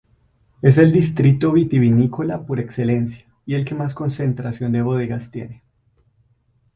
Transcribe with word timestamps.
Es 0.63 0.79
el 0.79 0.91
distrito 0.91 1.51
vitivinícola 1.51 2.47
por 2.47 2.59
excelencia 2.59 3.23
y 3.45 3.53
el 3.53 3.65
que 3.65 3.75
más 3.75 3.93
concentración 3.93 4.71
de 4.71 4.81
bodegas 4.81 5.29
tiene. 5.29 5.61